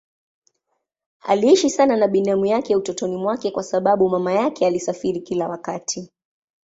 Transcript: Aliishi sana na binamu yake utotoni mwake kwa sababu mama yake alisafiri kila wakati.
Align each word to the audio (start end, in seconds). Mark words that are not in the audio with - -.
Aliishi 1.21 1.69
sana 1.69 1.95
na 1.97 2.07
binamu 2.07 2.45
yake 2.45 2.75
utotoni 2.75 3.17
mwake 3.17 3.51
kwa 3.51 3.63
sababu 3.63 4.09
mama 4.09 4.33
yake 4.33 4.67
alisafiri 4.67 5.21
kila 5.21 5.47
wakati. 5.47 6.11